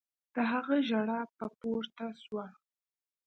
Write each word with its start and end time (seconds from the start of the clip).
د 0.33 0.35
هغه 0.51 0.75
ژړا 0.89 1.21
به 1.37 1.47
پورته 1.59 2.05
سوه. 2.23 2.45